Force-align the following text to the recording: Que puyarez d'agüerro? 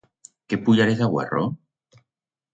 Que 0.53 0.57
puyarez 0.69 0.95
d'agüerro? 1.03 1.45